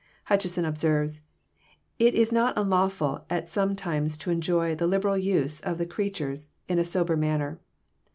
[0.29, 1.21] Hutcheson observes:
[1.63, 6.79] <* Itis not nnlawftd at some times to enjoy the liberal use of the creatures in
[6.79, 7.59] a sober manner.